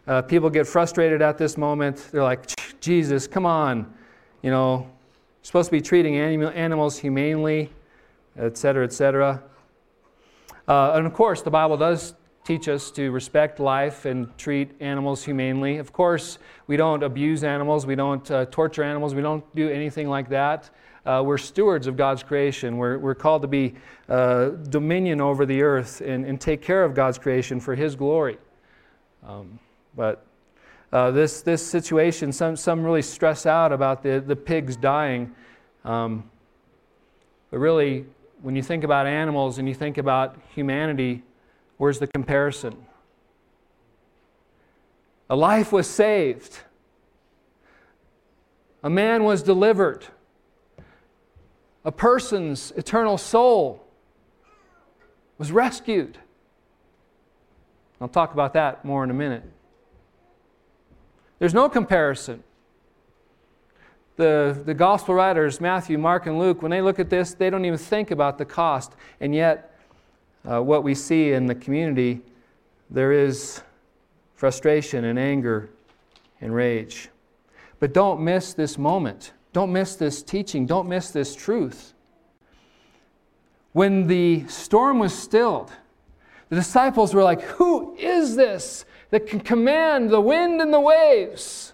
[0.08, 2.08] Uh, people get frustrated at this moment.
[2.12, 3.94] They're like, Jesus, come on.
[4.42, 4.90] You know, you're
[5.44, 7.72] supposed to be treating anim- animals humanely,
[8.40, 9.44] et cetera, et cetera.
[10.68, 15.24] Uh, and of course, the Bible does teach us to respect life and treat animals
[15.24, 15.78] humanely.
[15.78, 20.08] Of course, we don't abuse animals, we don't uh, torture animals, we don't do anything
[20.10, 20.72] like that.
[21.08, 22.76] Uh, we're stewards of God's creation.
[22.76, 23.76] We're, we're called to be
[24.10, 28.38] uh, dominion over the earth and, and take care of God's creation for His glory.
[29.26, 29.58] Um,
[29.96, 30.26] but
[30.92, 35.34] uh, this, this situation, some, some really stress out about the, the pigs dying.
[35.86, 36.30] Um,
[37.52, 38.06] but really,
[38.42, 41.24] when you think about animals and you think about humanity,
[41.78, 42.76] where's the comparison?
[45.30, 46.60] A life was saved.
[48.84, 50.06] A man was delivered.
[51.88, 53.82] A person's eternal soul
[55.38, 56.18] was rescued.
[58.02, 59.44] I'll talk about that more in a minute.
[61.40, 62.44] There's no comparison.
[64.18, 67.64] The, the gospel writers, Matthew, Mark, and Luke, when they look at this, they don't
[67.64, 68.92] even think about the cost.
[69.22, 69.80] And yet,
[70.44, 72.20] uh, what we see in the community,
[72.90, 73.62] there is
[74.36, 75.70] frustration and anger
[76.42, 77.08] and rage.
[77.80, 79.32] But don't miss this moment.
[79.58, 80.68] Don't miss this teaching.
[80.68, 81.96] Don't miss this truth.
[83.72, 85.72] When the storm was stilled,
[86.50, 91.74] the disciples were like, Who is this that can command the wind and the waves?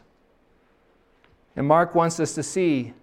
[1.58, 2.94] And Mark wants us to see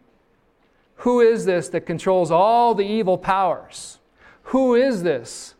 [0.95, 3.99] who is this that controls all the evil powers?
[4.45, 5.57] Who is this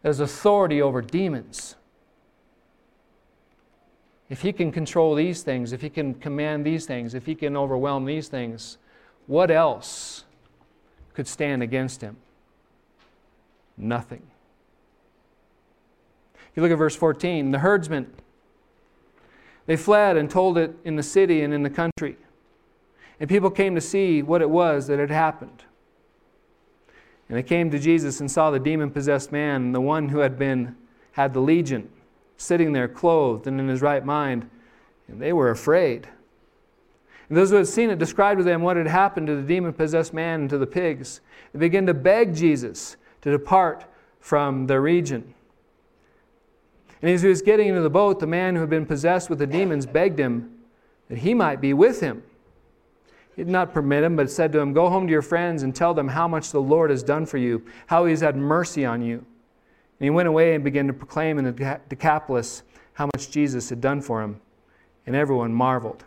[0.00, 1.76] that has authority over demons?
[4.30, 7.56] If he can control these things, if he can command these things, if he can
[7.56, 8.78] overwhelm these things,
[9.26, 10.24] what else
[11.14, 12.16] could stand against him?
[13.76, 14.22] Nothing.
[16.34, 18.12] If you look at verse 14, the herdsmen,
[19.66, 22.16] they fled and told it in the city and in the country.
[23.18, 25.64] And people came to see what it was that had happened.
[27.28, 30.38] And they came to Jesus and saw the demon possessed man, the one who had
[30.38, 30.76] been
[31.12, 31.88] had the legion,
[32.40, 34.48] sitting there clothed and in his right mind.
[35.08, 36.08] And they were afraid.
[37.28, 39.74] And those who had seen it described to them what had happened to the demon
[39.74, 41.20] possessed man and to the pigs.
[41.52, 43.84] They began to beg Jesus to depart
[44.20, 45.34] from their region.
[47.02, 49.38] And as he was getting into the boat, the man who had been possessed with
[49.38, 50.58] the demons begged him
[51.08, 52.22] that he might be with him.
[53.36, 55.74] He did not permit him, but said to him, Go home to your friends and
[55.74, 58.84] tell them how much the Lord has done for you, how he has had mercy
[58.84, 59.24] on you.
[60.00, 62.62] And he went away and began to proclaim in the Decapolis
[62.94, 64.40] how much Jesus had done for him.
[65.06, 66.04] And everyone marveled.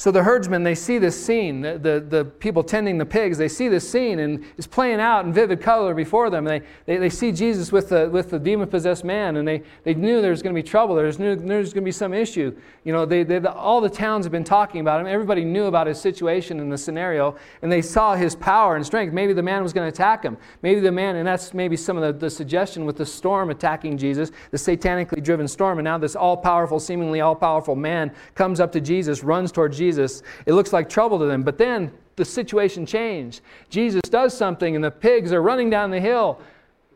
[0.00, 3.48] So the herdsmen, they see this scene, the, the, the, people tending the pigs, they
[3.48, 6.46] see this scene and it's playing out in vivid color before them.
[6.46, 9.92] They, they, they see Jesus with the, with the demon possessed man and they, they
[9.92, 10.94] knew there was going to be trouble.
[10.94, 12.56] There was, knew, there was going to be some issue.
[12.84, 15.06] You know, they, they, all the towns have been talking about him.
[15.06, 19.12] Everybody knew about his situation and the scenario and they saw his power and strength.
[19.12, 20.38] Maybe the man was going to attack him.
[20.62, 23.98] Maybe the man, and that's maybe some of the, the suggestion with the storm attacking
[23.98, 25.76] Jesus, the satanically driven storm.
[25.76, 29.74] And now this all powerful, seemingly all powerful man comes up to Jesus, runs toward
[29.74, 31.42] Jesus Jesus, it looks like trouble to them.
[31.42, 33.40] But then the situation changed.
[33.68, 36.40] Jesus does something, and the pigs are running down the hill.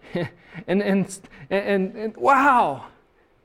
[0.14, 1.18] and, and,
[1.50, 2.87] and, and, wow.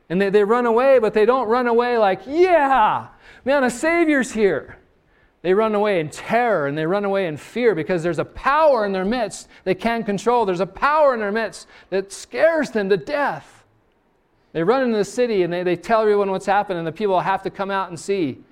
[0.07, 3.07] And they, they run away, but they don't run away like, yeah,
[3.43, 4.77] man, a Savior's here.
[5.41, 8.85] They run away in terror and they run away in fear because there's a power
[8.85, 10.45] in their midst they can't control.
[10.45, 13.63] There's a power in their midst that scares them to death.
[14.51, 17.19] They run into the city and they, they tell everyone what's happened, and the people
[17.21, 18.43] have to come out and see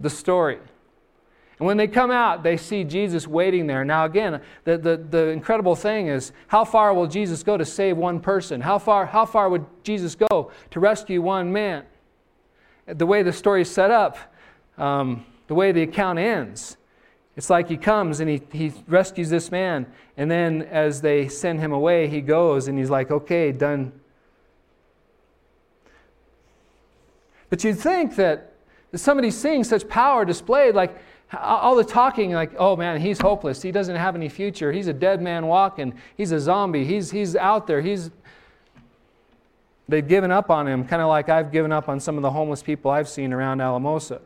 [0.00, 0.58] the story.
[1.58, 3.84] And when they come out, they see Jesus waiting there.
[3.84, 7.98] Now, again, the, the, the incredible thing is how far will Jesus go to save
[7.98, 8.62] one person?
[8.62, 11.84] How far, how far would Jesus go to rescue one man?
[12.86, 14.16] The way the story is set up,
[14.78, 16.78] um, the way the account ends,
[17.36, 19.86] it's like he comes and he, he rescues this man,
[20.16, 23.92] and then as they send him away, he goes and he's like, okay, done.
[27.48, 28.49] But you'd think that
[28.94, 30.96] somebody seeing such power displayed, like
[31.38, 33.62] all the talking, like, oh man, he's hopeless.
[33.62, 34.72] He doesn't have any future.
[34.72, 35.94] He's a dead man walking.
[36.16, 36.84] He's a zombie.
[36.84, 37.80] He's, he's out there.
[37.80, 38.10] He's.
[39.88, 42.30] They've given up on him, kind of like I've given up on some of the
[42.30, 44.20] homeless people I've seen around Alamosa.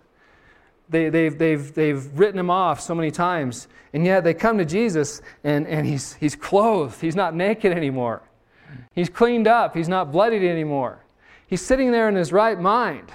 [0.91, 4.67] They, they've, they've, they've written him off so many times, and yet they come to
[4.67, 7.01] Jesus and, and he's, he's clothed.
[7.01, 8.21] He's not naked anymore.
[8.93, 9.75] He's cleaned up.
[9.75, 10.99] He's not bloodied anymore.
[11.47, 13.11] He's sitting there in his right mind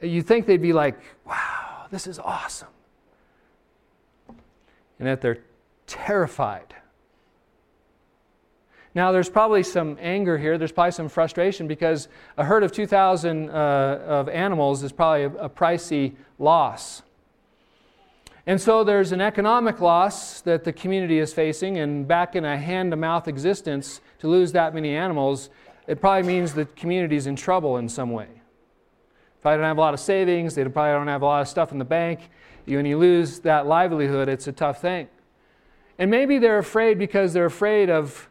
[0.00, 2.68] you think they'd be like, wow, this is awesome.
[4.98, 5.38] And that they're
[5.86, 6.74] terrified.
[8.94, 10.58] Now, there's probably some anger here.
[10.58, 15.44] There's probably some frustration because a herd of 2,000 uh, of animals is probably a,
[15.44, 17.02] a pricey loss.
[18.46, 22.56] And so there's an economic loss that the community is facing, and back in a
[22.56, 25.50] hand to mouth existence, to lose that many animals,
[25.86, 28.39] it probably means the community is in trouble in some way.
[29.42, 30.54] Probably don't have a lot of savings.
[30.54, 32.20] They probably don't have a lot of stuff in the bank.
[32.66, 35.08] When you lose that livelihood, it's a tough thing.
[35.98, 38.28] And maybe they're afraid because they're afraid of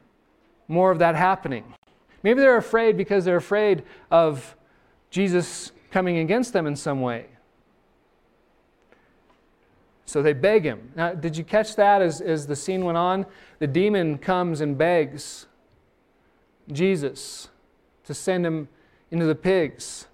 [0.68, 1.74] more of that happening.
[2.24, 4.56] Maybe they're afraid because they're afraid of
[5.10, 7.26] Jesus coming against them in some way.
[10.06, 10.92] So they beg him.
[10.96, 13.26] Now, did you catch that as, as the scene went on?
[13.60, 15.46] The demon comes and begs
[16.72, 17.50] Jesus
[18.06, 18.68] to send him
[19.12, 20.08] into the pigs.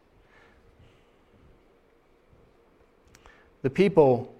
[3.65, 4.31] The people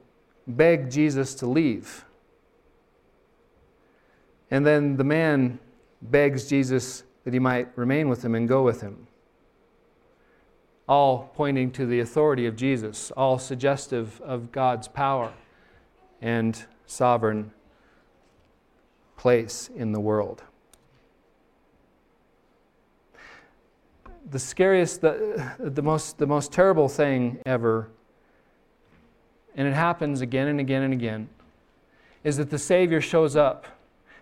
[0.45, 2.05] beg Jesus to leave.
[4.51, 5.57] And then the man
[5.99, 9.07] begs Jesus that he might remain with him and go with him.
[10.87, 15.33] All pointing to the authority of Jesus, all suggestive of God's power
[16.21, 17.49] and sovereign
[19.17, 20.43] place in the world.
[24.29, 27.89] The scariest, the, the, most, the most terrible thing ever,
[29.55, 31.29] and it happens again and again and again,
[32.23, 33.67] is that the Savior shows up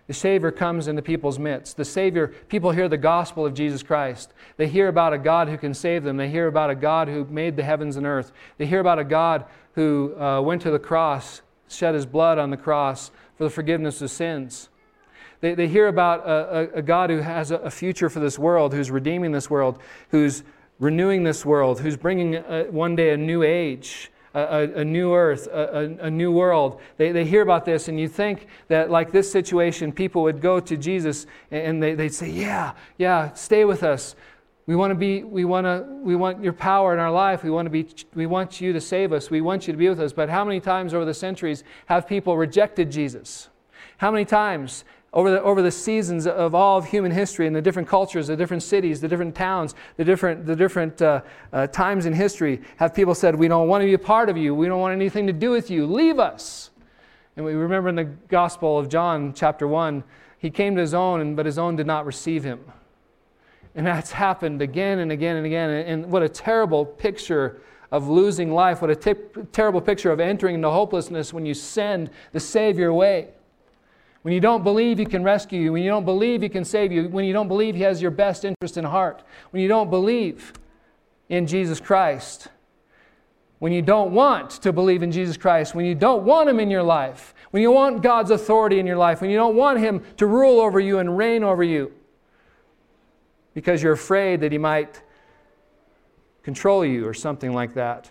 [0.06, 1.78] the Savior comes into people's midst.
[1.78, 4.34] The Savior, people hear the gospel of Jesus Christ.
[4.58, 6.18] They hear about a God who can save them.
[6.18, 8.30] They hear about a God who made the heavens and earth.
[8.58, 12.50] They hear about a God who uh, went to the cross, shed his blood on
[12.50, 14.68] the cross for the forgiveness of sins.
[15.40, 16.32] They, they hear about a,
[16.74, 19.78] a, a God who has a, a, future for this world, who's redeeming this world,
[20.10, 20.42] who's
[20.78, 25.46] renewing this world, who's bringing a, one day a new age a, a new earth,
[25.46, 26.80] a, a, new world.
[26.96, 30.58] They, they hear about this, and you think that, like this situation, people would go
[30.58, 34.16] to Jesus and they, they'd say, Yeah, yeah, stay with us.
[34.66, 37.44] We want to be, we want to, we want your power in our life.
[37.44, 39.30] We want to be, we want you to save us.
[39.30, 40.12] We want you to be with us.
[40.12, 43.50] But how many times over the centuries have people rejected Jesus?
[43.98, 44.84] How many times
[45.14, 48.36] over the, over the seasons of all of human history and the different cultures, the
[48.36, 51.22] different cities, the different towns, the different, the different uh,
[51.52, 54.36] uh, times in history, have people said, We don't want to be a part of
[54.36, 54.54] you.
[54.54, 55.86] We don't want anything to do with you.
[55.86, 56.70] Leave us.
[57.36, 60.02] And we remember in the Gospel of John, chapter 1,
[60.38, 62.60] he came to his own, but his own did not receive him.
[63.76, 65.70] And that's happened again and again and again.
[65.70, 67.60] And what a terrible picture
[67.92, 68.80] of losing life.
[68.80, 69.14] What a t-
[69.52, 73.28] terrible picture of entering into hopelessness when you send the Savior away.
[74.24, 76.90] When you don't believe He can rescue you, when you don't believe He can save
[76.90, 79.90] you, when you don't believe He has your best interest in heart, when you don't
[79.90, 80.54] believe
[81.28, 82.48] in Jesus Christ,
[83.58, 86.70] when you don't want to believe in Jesus Christ, when you don't want Him in
[86.70, 90.02] your life, when you want God's authority in your life, when you don't want Him
[90.16, 91.92] to rule over you and reign over you,
[93.52, 95.02] because you're afraid that He might
[96.42, 98.10] control you or something like that.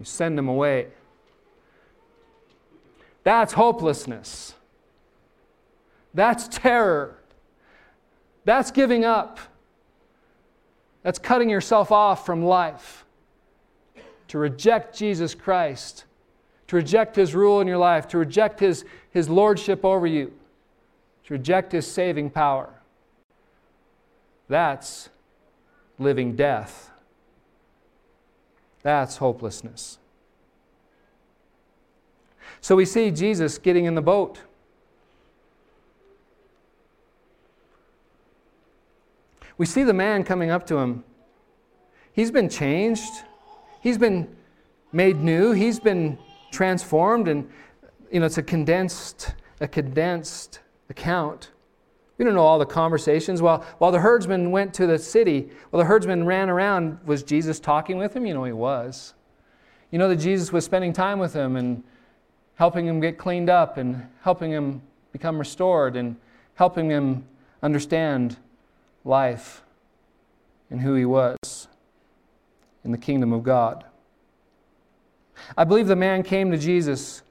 [0.00, 0.88] You send Him away.
[3.26, 4.54] That's hopelessness.
[6.14, 7.18] That's terror.
[8.44, 9.40] That's giving up.
[11.02, 13.04] That's cutting yourself off from life.
[14.28, 16.04] To reject Jesus Christ,
[16.68, 20.32] to reject His rule in your life, to reject His, his lordship over you,
[21.24, 22.72] to reject His saving power.
[24.48, 25.08] That's
[25.98, 26.92] living death.
[28.84, 29.98] That's hopelessness.
[32.60, 34.40] So we see Jesus getting in the boat.
[39.58, 41.04] We see the man coming up to him.
[42.12, 43.24] He's been changed.
[43.80, 44.34] He's been
[44.92, 45.52] made new.
[45.52, 46.18] He's been
[46.50, 47.48] transformed and
[48.10, 51.50] you know it's a condensed a condensed account.
[52.18, 53.42] We don't know all the conversations.
[53.42, 57.60] While, while the herdsman went to the city, while the herdsman ran around, was Jesus
[57.60, 58.24] talking with him?
[58.24, 59.14] You know, he was.
[59.90, 61.84] You know that Jesus was spending time with him and
[62.56, 66.16] helping him get cleaned up and helping him become restored and
[66.54, 67.24] helping him
[67.62, 68.36] understand
[69.04, 69.62] life
[70.70, 71.68] and who he was
[72.84, 73.84] in the kingdom of God.
[75.56, 77.22] I believe the man came to Jesus.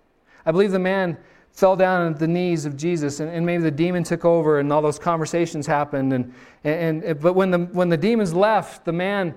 [0.45, 1.17] I believe the man
[1.51, 4.71] fell down at the knees of Jesus, and, and maybe the demon took over, and
[4.71, 6.11] all those conversations happened.
[6.13, 9.33] And, and, and, but when the, when the demons left, the man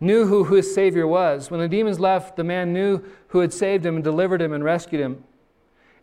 [0.00, 1.50] knew who his Savior was.
[1.50, 4.62] When the demons left, the man knew who had saved him and delivered him and
[4.62, 5.24] rescued him.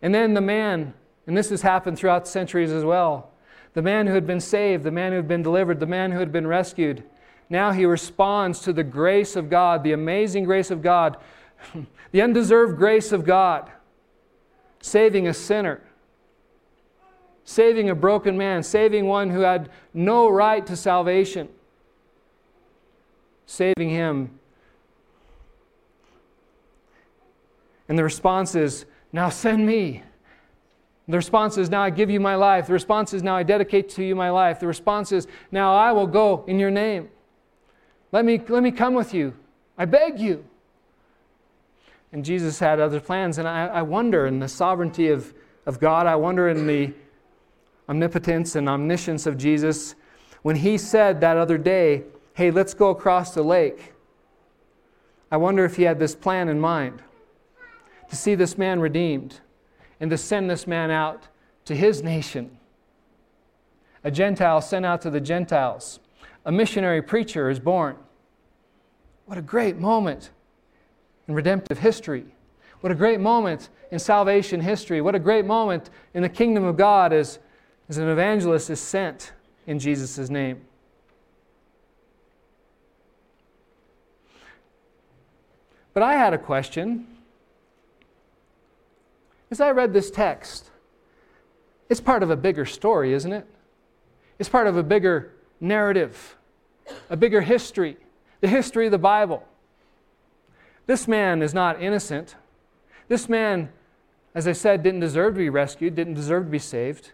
[0.02, 0.94] And then the man,
[1.28, 3.32] and this has happened throughout centuries as well,
[3.74, 6.20] the man who had been saved, the man who had been delivered, the man who
[6.20, 7.04] had been rescued,
[7.50, 11.18] now he responds to the grace of God, the amazing grace of God,
[12.12, 13.72] the undeserved grace of God,
[14.82, 15.82] saving a sinner,
[17.44, 21.50] saving a broken man, saving one who had no right to salvation
[23.46, 24.40] saving him.
[27.88, 30.04] And the response is, Now send me.
[31.08, 32.68] The response is, Now I give you my life.
[32.68, 34.60] The response is, Now I dedicate to you my life.
[34.60, 37.10] The response is, Now I will go in your name.
[38.12, 39.34] Let me, let me come with you.
[39.78, 40.46] I beg you.
[42.12, 43.38] And Jesus had other plans.
[43.40, 45.34] And I, I wonder in the sovereignty of,
[45.66, 46.94] of God, I wonder in the
[47.90, 49.96] omnipotence and omniscience of Jesus,
[50.44, 52.04] when he said that other day,
[52.36, 53.94] Hey, let's go across the lake.
[55.32, 57.02] I wonder if he had this plan in mind
[58.10, 59.40] to see this man redeemed
[60.00, 61.28] and to send this man out
[61.66, 62.58] to his nation.
[64.04, 66.00] A Gentile sent out to the Gentiles.
[66.46, 67.96] A missionary preacher is born.
[69.26, 70.32] What a great moment
[71.28, 72.26] in redemptive history.
[72.82, 75.02] What a great moment in salvation history.
[75.02, 77.40] What a great moment in the kingdom of God as,
[77.88, 79.32] as an evangelist is sent
[79.68, 80.62] in Jesus' name.
[85.94, 87.08] But I had a question.
[89.52, 90.72] As I read this text,
[91.90, 93.46] it's part of a bigger story, isn't it?
[94.40, 96.36] It's part of a bigger narrative,
[97.10, 97.98] a bigger history,
[98.42, 99.48] the history of the Bible.
[100.88, 102.36] This man is not innocent.
[103.08, 103.70] This man,
[104.34, 107.12] as I said, didn't deserve to be rescued, didn't deserve to be saved.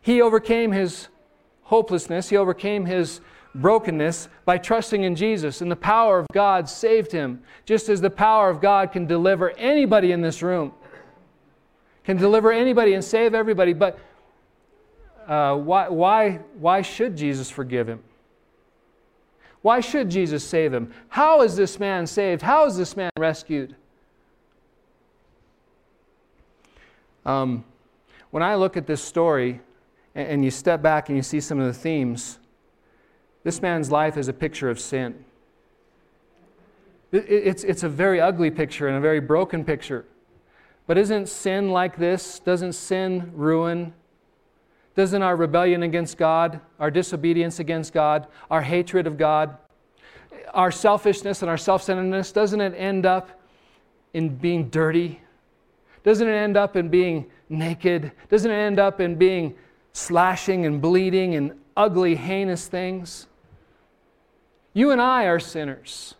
[0.00, 1.08] He overcame his
[1.64, 3.20] hopelessness, he overcame his
[3.60, 8.10] brokenness by trusting in Jesus, and the power of God saved him, just as the
[8.10, 10.72] power of God can deliver anybody in this room,
[12.04, 13.72] can deliver anybody and save everybody.
[13.72, 13.98] But
[15.26, 18.02] uh, why, why, why should Jesus forgive him?
[19.62, 20.92] Why should Jesus save him?
[21.08, 22.42] How is this man saved?
[22.42, 23.74] How is this man rescued?
[27.24, 27.64] Um,
[28.30, 29.60] when I look at this story
[30.14, 32.38] and, and you step back and you see some of the themes,
[33.46, 35.24] this man's life is a picture of sin.
[37.12, 40.04] It's, it's a very ugly picture and a very broken picture.
[40.88, 42.40] But isn't sin like this?
[42.40, 43.94] Doesn't sin ruin?
[44.96, 49.56] Doesn't our rebellion against God, our disobedience against God, our hatred of God,
[50.52, 53.30] our selfishness and our self centeredness, doesn't it end up
[54.12, 55.20] in being dirty?
[56.02, 58.10] Doesn't it end up in being naked?
[58.28, 59.54] Doesn't it end up in being
[59.92, 63.28] slashing and bleeding and ugly, heinous things?
[64.76, 66.16] You and I are sinners.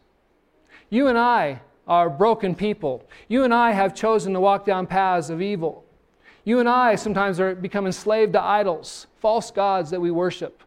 [0.88, 3.06] You and I are broken people.
[3.28, 5.84] You and I have chosen to walk down paths of evil.
[6.42, 10.62] You and I sometimes are become enslaved to idols, false gods that we worship.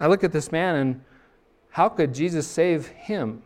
[0.00, 1.04] I look at this man and
[1.70, 3.44] how could Jesus save him?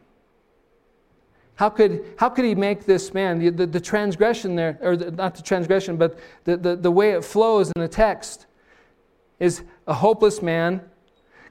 [1.56, 5.10] How could, how could he make this man, the, the, the transgression there, or the,
[5.10, 8.46] not the transgression, but the, the, the way it flows in the text
[9.38, 10.80] is a hopeless man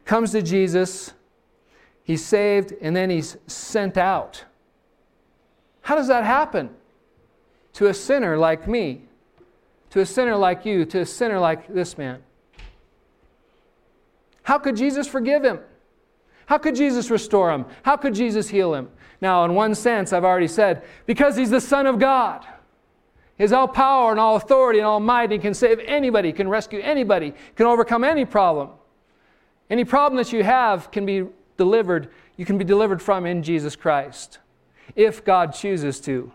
[0.06, 1.14] comes to Jesus,
[2.04, 4.43] he's saved, and then he's sent out.
[5.82, 6.70] How does that happen?
[7.74, 9.04] To a sinner like me,
[9.91, 12.22] to a sinner like you, to a sinner like this man.
[14.43, 15.60] How could Jesus forgive him?
[16.45, 17.66] How could Jesus restore him?
[17.84, 18.89] How could Jesus heal him?
[19.22, 22.45] Now, in one sense, I've already said, because he's the Son of God.
[23.39, 25.32] Has all power and all authority and all might.
[25.32, 28.70] He can save anybody, can rescue anybody, can overcome any problem.
[29.72, 33.74] Any problem that you have can be delivered, you can be delivered from in Jesus
[33.78, 34.40] Christ,
[34.98, 36.30] if God chooses to.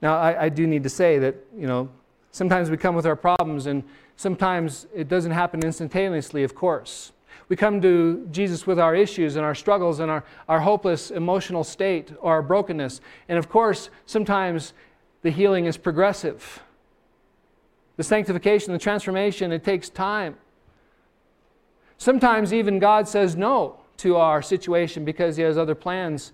[0.00, 1.88] Now, I, I do need to say that, you know,
[2.30, 3.82] sometimes we come with our problems, and
[4.14, 7.10] sometimes it doesn't happen instantaneously, of course.
[7.48, 11.64] We come to Jesus with our issues and our struggles and our, our hopeless emotional
[11.64, 13.00] state or our brokenness.
[13.28, 14.74] And of course, sometimes
[15.22, 16.62] the healing is progressive.
[17.96, 20.36] The sanctification, the transformation, it takes time.
[22.02, 26.32] Sometimes even God says no to our situation because He has other plans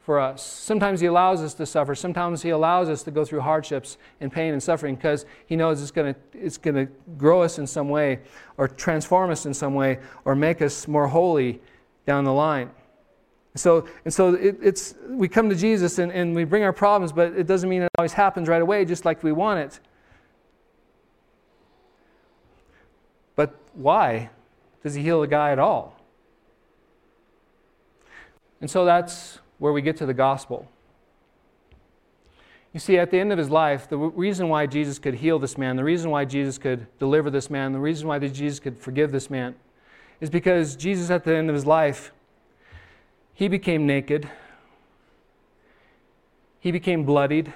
[0.00, 0.44] for us.
[0.44, 1.94] Sometimes He allows us to suffer.
[1.94, 5.80] Sometimes He allows us to go through hardships and pain and suffering because He knows
[5.80, 8.22] it's going to it's to grow us in some way
[8.56, 11.60] or transform us in some way or make us more holy
[12.06, 12.72] down the line.
[13.54, 17.12] So, and so it, it's, we come to Jesus and, and we bring our problems,
[17.12, 19.78] but it doesn't mean it always happens right away just like we want it.
[23.36, 24.30] But why?
[24.84, 25.96] Does he heal the guy at all?
[28.60, 30.68] And so that's where we get to the gospel.
[32.72, 35.56] You see, at the end of his life, the reason why Jesus could heal this
[35.56, 39.10] man, the reason why Jesus could deliver this man, the reason why Jesus could forgive
[39.10, 39.54] this man,
[40.20, 42.12] is because Jesus, at the end of his life,
[43.32, 44.28] he became naked,
[46.60, 47.52] he became bloodied,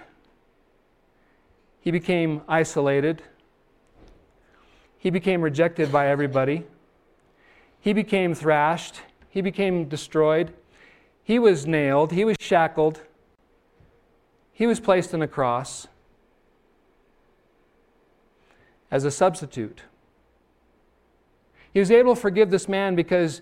[1.81, 3.23] he became isolated,
[4.99, 6.65] he became rejected by everybody.
[7.81, 10.53] He became thrashed, he became destroyed,
[11.23, 13.03] he was nailed, he was shackled,
[14.53, 15.87] he was placed on a cross
[18.91, 19.83] as a substitute.
[21.73, 23.41] He was able to forgive this man because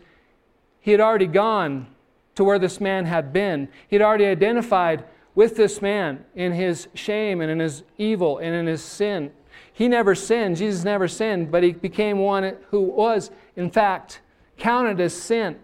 [0.80, 1.87] he had already gone
[2.34, 3.68] to where this man had been.
[3.89, 8.55] He had already identified with this man in his shame and in his evil and
[8.55, 9.32] in his sin.
[9.72, 10.57] He never sinned.
[10.57, 14.20] Jesus never sinned, but he became one who was, in fact,
[14.57, 15.59] counted as sin.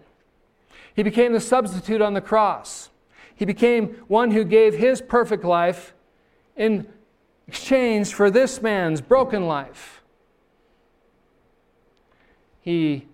[0.95, 2.89] He became the substitute on the cross.
[3.35, 5.93] He became one who gave his perfect life
[6.55, 6.87] in
[7.47, 10.01] exchange for this man's broken life.
[12.61, 13.07] He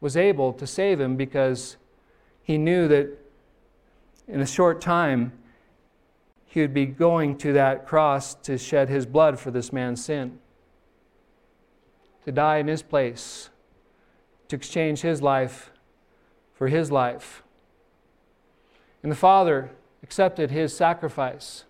[0.00, 1.76] was able to save him because
[2.42, 3.08] he knew that
[4.28, 5.32] in a short time
[6.46, 10.38] he would be going to that cross to shed his blood for this man's sin
[12.24, 13.50] to die in his place,
[14.52, 15.72] to exchange his life
[16.52, 17.42] for his life.
[19.02, 19.70] And the Father
[20.02, 21.64] accepted his sacrifice.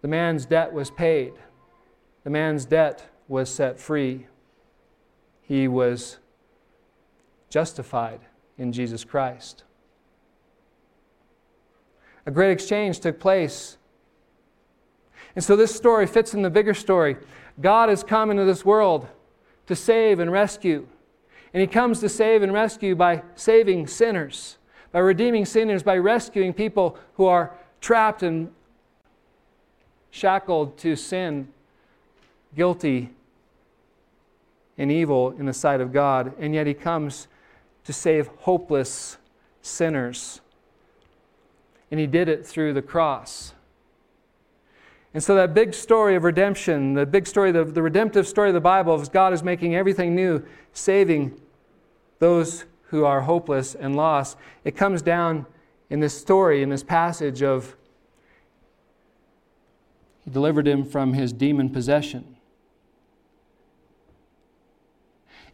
[0.00, 1.32] The man's debt was paid,
[2.22, 4.28] the man's debt was set free.
[5.42, 6.18] He was
[7.50, 8.20] justified
[8.56, 9.64] in Jesus Christ.
[12.24, 13.78] A great exchange took place.
[15.34, 17.16] And so this story fits in the bigger story.
[17.60, 19.08] God has come into this world
[19.66, 20.86] to save and rescue.
[21.54, 24.58] And he comes to save and rescue by saving sinners,
[24.90, 28.50] by redeeming sinners, by rescuing people who are trapped and
[30.10, 31.46] shackled to sin,
[32.56, 33.10] guilty
[34.76, 36.32] and evil in the sight of God.
[36.40, 37.28] And yet he comes
[37.84, 39.18] to save hopeless
[39.62, 40.40] sinners.
[41.92, 43.54] And he did it through the cross.
[45.12, 48.54] And so, that big story of redemption, the big story, the, the redemptive story of
[48.54, 51.40] the Bible, is God is making everything new, saving
[52.24, 54.38] those who are hopeless and lost.
[54.64, 55.44] It comes down
[55.90, 57.76] in this story, in this passage of
[60.24, 62.36] He delivered him from his demon possession.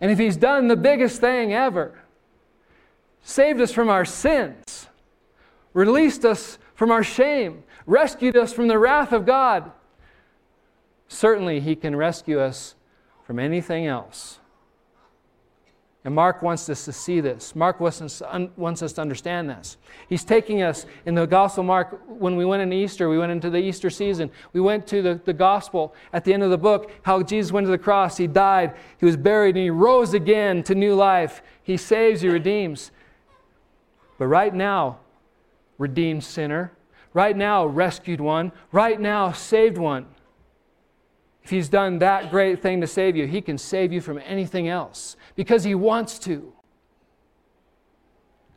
[0.00, 1.98] And if He's done the biggest thing ever,
[3.20, 4.86] saved us from our sins,
[5.72, 9.72] released us from our shame, rescued us from the wrath of God,
[11.08, 12.76] certainly He can rescue us
[13.24, 14.39] from anything else.
[16.04, 17.54] And Mark wants us to see this.
[17.54, 19.76] Mark wants us, to understand this.
[20.08, 23.50] He's taking us in the Gospel Mark, when we went into Easter, we went into
[23.50, 26.90] the Easter season, we went to the, the Gospel at the end of the book,
[27.02, 30.62] how Jesus went to the cross, He died, He was buried, and He rose again
[30.62, 31.42] to new life.
[31.62, 32.92] He saves, He redeems.
[34.16, 35.00] But right now,
[35.76, 36.72] redeemed sinner,
[37.12, 40.06] right now rescued one, right now saved one.
[41.42, 44.68] If He's done that great thing to save you, He can save you from anything
[44.68, 46.52] else because He wants to.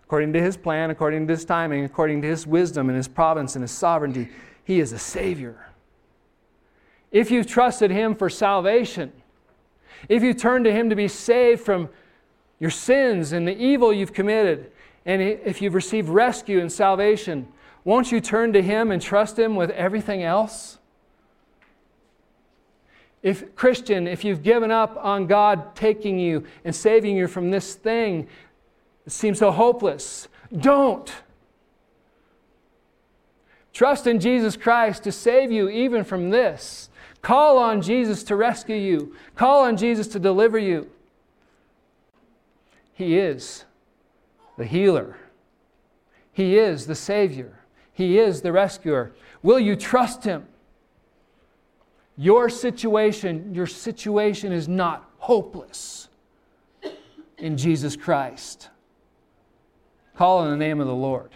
[0.03, 3.55] According to His plan, according to His timing, according to His wisdom and His providence
[3.55, 4.29] and His sovereignty,
[4.63, 5.69] He is a Savior.
[7.11, 9.11] If you've trusted Him for salvation,
[10.09, 11.89] if you turn to Him to be saved from
[12.59, 14.71] your sins and the evil you've committed,
[15.05, 17.47] and if you've received rescue and salvation,
[17.83, 20.77] won't you turn to Him and trust Him with everything else?
[23.23, 27.73] If, Christian, if you've given up on God taking you and saving you from this
[27.73, 28.27] thing
[29.05, 31.11] that seems so hopeless, don't.
[33.71, 36.89] Trust in Jesus Christ to save you even from this.
[37.21, 39.15] Call on Jesus to rescue you.
[39.35, 40.89] Call on Jesus to deliver you.
[42.93, 43.63] He is
[44.57, 45.17] the healer,
[46.31, 47.59] He is the Savior.
[47.95, 49.13] He is the rescuer.
[49.43, 50.47] Will you trust Him?
[52.15, 56.09] Your situation, your situation is not hopeless
[57.37, 58.69] in Jesus Christ.
[60.15, 61.31] Call on the name of the Lord.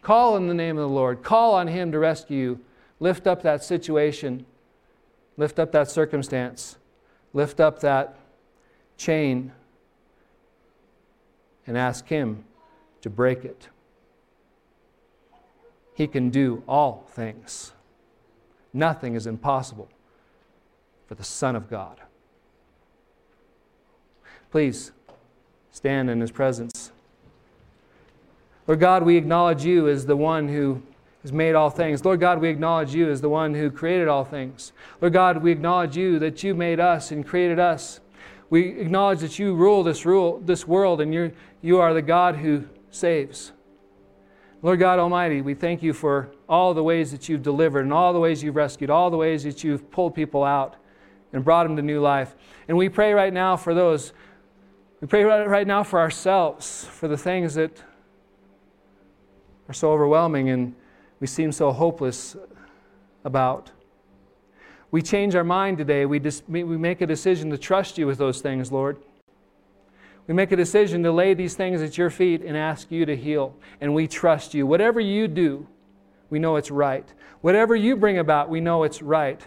[0.00, 1.22] Call in the name of the Lord.
[1.22, 2.60] Call on Him to rescue you.
[2.98, 4.46] Lift up that situation.
[5.36, 6.78] Lift up that circumstance.
[7.34, 8.16] Lift up that
[8.96, 9.52] chain
[11.66, 12.44] and ask Him
[13.02, 13.68] to break it.
[15.94, 17.73] He can do all things.
[18.74, 19.88] Nothing is impossible
[21.06, 22.00] for the Son of God.
[24.50, 24.92] Please
[25.70, 26.92] stand in His presence.
[28.66, 30.82] Lord God, we acknowledge you as the one who
[31.22, 32.04] has made all things.
[32.04, 34.72] Lord God, we acknowledge you as the one who created all things.
[35.00, 38.00] Lord God, we acknowledge you that you made us and created us.
[38.50, 41.32] We acknowledge that you rule this, rule, this world and you
[41.64, 43.52] you are the God who saves.
[44.60, 48.12] Lord God Almighty, we thank you for all the ways that you've delivered and all
[48.12, 50.76] the ways you've rescued, all the ways that you've pulled people out
[51.32, 52.34] and brought them to new life.
[52.68, 54.12] And we pray right now for those.
[55.00, 57.82] We pray right now for ourselves, for the things that
[59.68, 60.74] are so overwhelming and
[61.20, 62.36] we seem so hopeless
[63.24, 63.70] about.
[64.90, 66.06] We change our mind today.
[66.06, 68.98] We, dis- we make a decision to trust you with those things, Lord.
[70.26, 73.16] We make a decision to lay these things at your feet and ask you to
[73.16, 73.54] heal.
[73.80, 74.66] And we trust you.
[74.66, 75.66] Whatever you do,
[76.30, 77.12] we know it's right.
[77.40, 79.40] Whatever you bring about, we know it's right.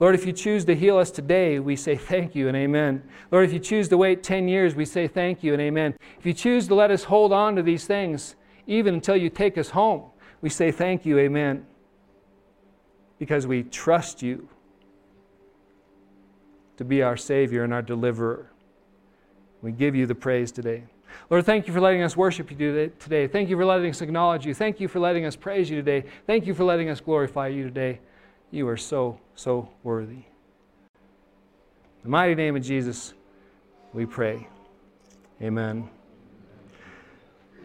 [0.00, 3.02] Lord, if you choose to heal us today, we say thank you and amen.
[3.30, 5.96] Lord, if you choose to wait 10 years, we say thank you and amen.
[6.18, 8.34] If you choose to let us hold on to these things,
[8.66, 10.04] even until you take us home,
[10.40, 11.66] we say thank you, amen.
[13.18, 14.48] Because we trust you
[16.76, 18.50] to be our Savior and our deliverer.
[19.62, 20.84] We give you the praise today.
[21.30, 23.26] Lord, thank you for letting us worship you today.
[23.26, 24.54] Thank you for letting us acknowledge you.
[24.54, 26.08] Thank you for letting us praise you today.
[26.26, 28.00] Thank you for letting us glorify you today.
[28.50, 30.14] You are so, so worthy.
[30.14, 30.24] In
[32.04, 33.14] the mighty name of Jesus,
[33.92, 34.46] we pray.
[35.40, 35.88] Amen.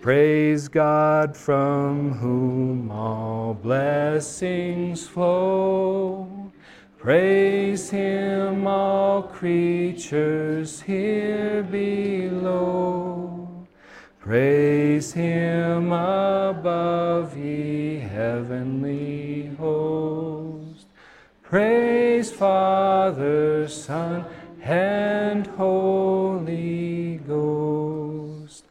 [0.02, 6.52] Praise God from whom all blessings flow.
[6.98, 12.99] Praise Him, all creatures here below.
[14.30, 20.86] Praise Him above, ye heavenly hosts.
[21.42, 24.24] Praise Father, Son,
[24.62, 28.66] and Holy Ghost.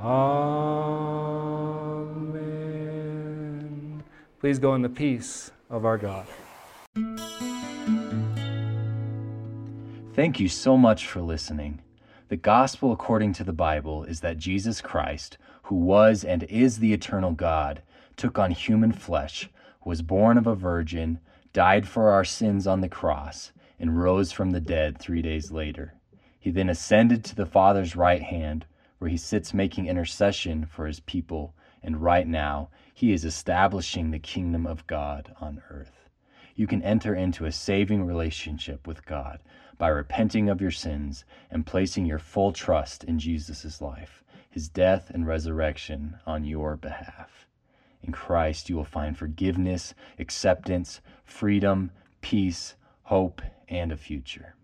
[0.00, 0.44] Amen.
[4.38, 6.28] Please go in the peace of our God.
[10.14, 11.80] Thank you so much for listening.
[12.32, 16.94] The gospel according to the Bible is that Jesus Christ, who was and is the
[16.94, 17.82] eternal God,
[18.16, 19.50] took on human flesh,
[19.84, 21.20] was born of a virgin,
[21.52, 25.92] died for our sins on the cross, and rose from the dead three days later.
[26.40, 28.64] He then ascended to the Father's right hand,
[28.96, 34.18] where he sits making intercession for his people, and right now he is establishing the
[34.18, 36.08] kingdom of God on earth.
[36.54, 39.40] You can enter into a saving relationship with God
[39.82, 45.10] by repenting of your sins and placing your full trust in Jesus' life, his death
[45.10, 47.48] and resurrection on your behalf.
[48.00, 54.54] In Christ, you will find forgiveness, acceptance, freedom, peace, hope, and a future.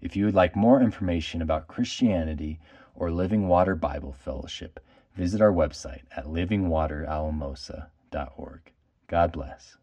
[0.00, 2.58] If you would like more information about Christianity
[2.96, 4.80] or Living Water Bible Fellowship,
[5.14, 8.72] visit our website at livingwateralamosa.org.
[9.06, 9.76] God bless.